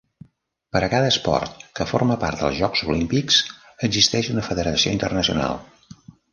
Per 0.75 0.79
a 0.85 0.87
cada 0.93 1.11
esport 1.15 1.59
que 1.81 1.87
forma 1.91 2.17
part 2.25 2.41
dels 2.41 2.57
Jocs 2.61 2.83
Olímpics, 2.95 3.39
existeix 3.91 4.33
una 4.37 4.49
federació 4.51 4.99
internacional. 4.99 5.65